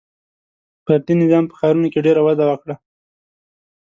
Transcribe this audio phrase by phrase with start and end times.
[0.83, 2.75] •فردي نظام په ښارونو کې ډېر وده وکړه.